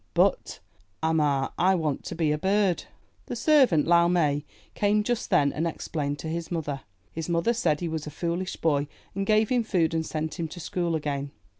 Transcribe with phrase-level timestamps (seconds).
[0.15, 0.57] ''But,
[1.03, 2.85] Ah Ma, I want to be a bird."
[3.27, 4.41] The servant, Lau Mai,
[4.73, 6.81] came just then and ex plained to his mother.
[7.11, 10.47] His mother said he was a foolish boy, and gave him food and sent him
[10.47, 11.29] to school again.